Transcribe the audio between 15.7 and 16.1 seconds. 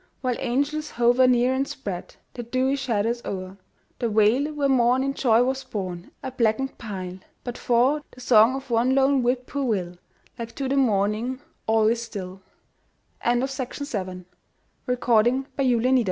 Lake The l